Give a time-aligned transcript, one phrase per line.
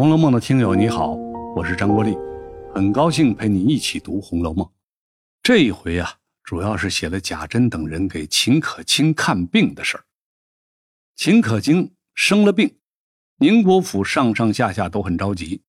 [0.00, 1.08] 红楼梦》的听友你好，
[1.54, 2.16] 我是张国立，
[2.74, 4.64] 很高兴陪你一起读《红楼梦》。
[5.42, 10.04] 这一回啊，主要是写了贾珍等人给秦可卿看病的事儿。
[11.16, 12.78] 秦可卿生了病，
[13.40, 15.64] 宁国府上上下下都很着急，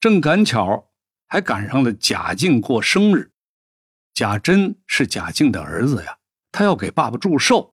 [0.00, 0.90] 正赶巧
[1.28, 3.30] 还赶上了贾静过生日。
[4.12, 6.18] 贾珍是贾静的儿子呀，
[6.50, 7.72] 他要给爸爸祝寿，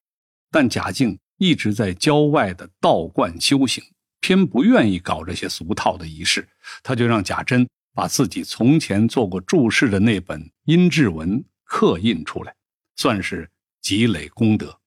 [0.51, 3.83] 但贾静一直在郊外的道观修行。
[4.19, 6.47] 偏不愿意搞这些俗套的仪式，
[6.83, 12.55] 他就让贾珍把自己从前做过注释的那本阴骘文刻印出来，
[12.95, 13.49] 算是
[13.81, 14.79] 积累功德。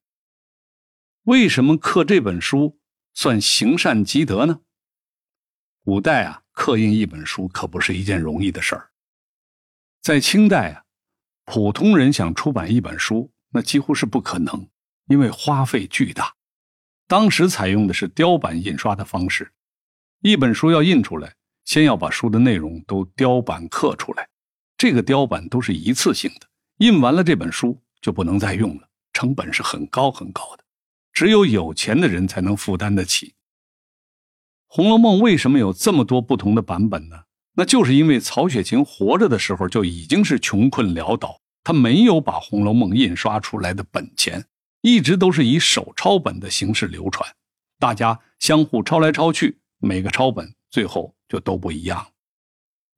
[1.24, 2.78] 为什么刻这本书
[3.14, 4.60] 算行善积德呢？
[5.84, 8.90] 古代啊，刻印一本书可不是一件容易的事儿。
[10.00, 10.84] 在清代啊，
[11.44, 14.68] 普通人想出版一本书，那几乎是不可能，
[15.06, 16.34] 因为花费巨大。
[17.12, 19.52] 当时采用的是雕版印刷的方式，
[20.22, 21.34] 一本书要印出来，
[21.66, 24.26] 先要把书的内容都雕版刻出来，
[24.78, 26.46] 这个雕版都是一次性的，
[26.78, 30.64] 印完了这本书就不能再用了，成本是很高很高的，
[31.12, 33.26] 只有有钱的人才能负担得起。
[34.68, 37.24] 《红楼梦》为什么有这么多不同的版本呢？
[37.56, 44.46] 那就是因为曹雪芹活着的时候就已经是穷困潦倒，他没有把《红楼梦》印刷出来的本钱。
[44.82, 47.34] 一直都是以手抄本的形式流传，
[47.78, 52.08] 大家相互抄来抄去，每个抄本最后就都不一样。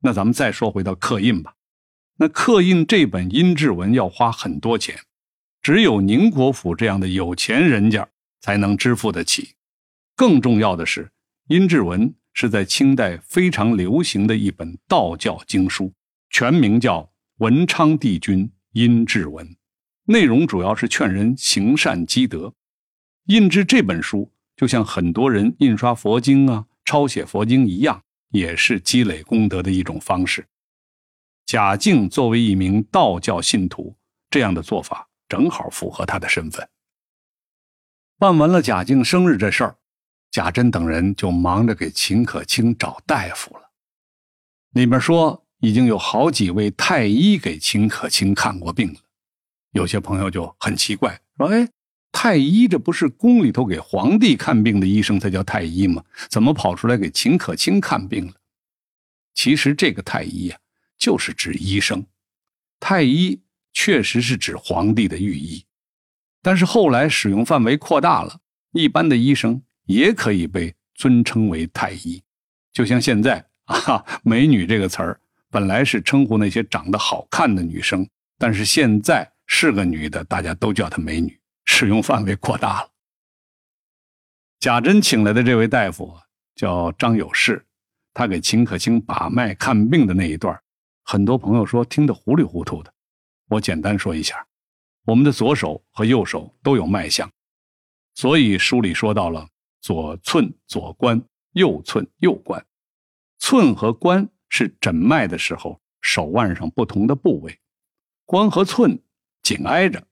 [0.01, 1.55] 那咱们再说回到刻印吧，
[2.17, 4.99] 那刻印这本阴骘文要花很多钱，
[5.62, 8.09] 只有宁国府这样的有钱人家
[8.41, 9.55] 才能支付得起。
[10.17, 11.11] 更重要的是，
[11.49, 15.93] 阴骘文是在清代非常流行的一本道教经书，
[16.31, 17.01] 全名叫
[17.39, 19.47] 《文昌帝君阴骘文》。
[20.06, 22.52] 内容主要是劝人行善积德，
[23.27, 30.47] 印制这本书就像很多人印刷佛经啊、抄写佛经一样，也是积累功德的一种方式。
[31.47, 33.97] 贾静作为一名道教信徒，
[34.28, 36.69] 这样的做法正好符合他的身份。
[38.19, 39.76] 办完了贾静生日这事儿，
[40.31, 43.70] 贾珍等人就忙着给秦可卿找大夫了。
[44.72, 49.00] 里面说已经有好几位太医给秦可卿看过病了。
[49.75, 51.69] 有些朋友就很奇怪，说：“哎，
[52.12, 56.03] 太医这不是宫里头给皇帝看病的医生才叫太医吗？
[56.31, 58.33] 怎么跑出来给秦可卿看病了？”
[59.35, 60.57] 其实这个太医呀，
[60.97, 62.07] 就是指医生。
[62.79, 63.41] 太医
[63.73, 65.65] 确实是指皇帝的御医，
[66.41, 68.39] 但是后来使用范围扩大了，
[68.73, 72.23] 一般的医生也可以被尊称为太医。
[72.73, 75.21] 就像现在啊，“美女”这个词儿
[75.51, 78.09] 本来是称呼那些长得好看的女生，
[78.39, 79.29] 但是现在。
[79.47, 82.91] 是个女的，大家都叫她美女，使用范围扩大了。
[84.60, 86.16] 贾珍请来的这位大夫
[86.55, 87.66] 叫张有士，
[88.15, 90.59] 他给秦可卿把脉看病的那一段，
[91.03, 92.93] 很多朋友说听得糊里糊涂的。
[93.49, 94.47] 我简单说一下，
[95.05, 97.31] 我们的左手和右手都有脉象，
[98.15, 99.47] 所以书里说到了
[99.82, 101.22] 左寸左关，
[101.53, 102.65] 右寸右关。
[103.38, 107.61] 寸和关是诊脉的时候手腕上不同的部位，
[108.25, 108.99] 关和寸。
[109.44, 110.09] 紧挨着，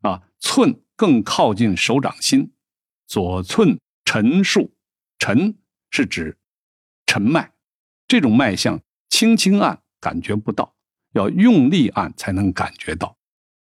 [0.00, 2.50] 啊，寸更靠近手掌心，
[3.06, 4.72] 左寸沉数，
[5.18, 5.58] 沉
[5.90, 6.38] 是指
[7.04, 7.52] 沉脉，
[8.08, 8.80] 这种脉象
[9.10, 10.74] 轻轻按感觉不到，
[11.12, 13.18] 要用力按才能感觉到。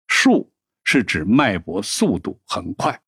[0.06, 0.52] 数
[0.84, 3.02] 是指脉搏速度很快，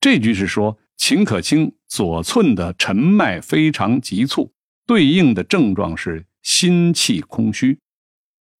[0.00, 4.52] 这句是说秦可卿左寸的沉脉非常急促，
[4.86, 7.78] 对应的症状是心气空虚，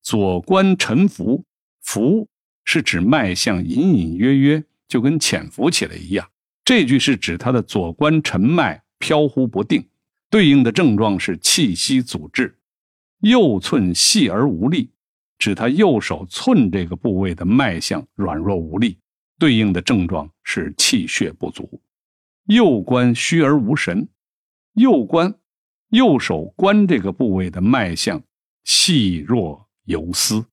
[0.01, 1.43] 左关沉浮
[1.81, 2.29] 浮。
[2.65, 6.29] 是指脉象隐隐约约，就跟潜伏起来一样。
[6.65, 9.85] 这句是指他的左关沉脉飘忽不定，
[10.29, 12.57] 对应的症状是气息阻滞。
[13.19, 14.89] 右寸细而无力，
[15.37, 18.97] 指他右手寸这个部位的脉象软弱无力，
[19.37, 21.81] 对应的症状是气血不足。
[22.45, 24.07] 右关虚而无神，
[24.73, 25.33] 右关
[25.89, 28.21] 右手关这个部位的脉象
[28.65, 30.45] 细弱游丝，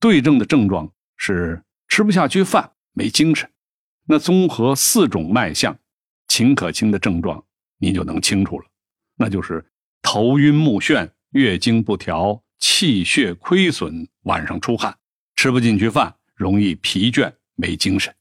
[0.00, 0.90] 对症的症状。
[1.16, 3.50] 是吃不下去饭，没精神。
[4.06, 5.78] 那综合四种脉象，
[6.28, 7.42] 秦可卿的症状
[7.78, 8.66] 你就能清楚了，
[9.16, 9.64] 那就是
[10.02, 14.96] 头晕目眩、月经不调、气血亏损、晚上出汗、
[15.36, 18.14] 吃不进去饭、容易疲倦、没精神。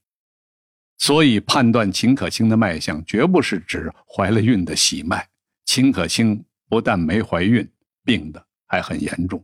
[0.99, 5.27] 所以判断秦可卿的脉象，绝不是指怀了孕的喜脉。
[5.65, 7.69] 秦可卿不但没怀孕，
[8.05, 9.43] 病的还很严重。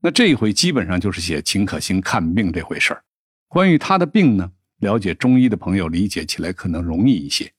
[0.00, 3.02] 那这一回基本上就是写秦可卿看病这回事儿。
[3.48, 7.50] 关于他的病呢，了解中医的朋友理解起来可能容易一些。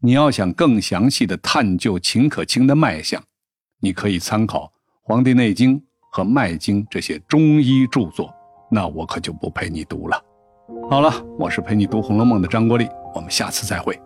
[0.00, 3.22] 你要想更详细的探究秦可卿的脉象，
[3.80, 4.66] 你可以参考
[5.02, 5.78] 《黄帝内经》
[6.10, 8.32] 和《脉经》这些中医著作。
[8.70, 10.22] 那我可就不陪你读了。
[10.88, 14.00] 好了，我是陪你读《红楼梦》的张国立，我们下次再会。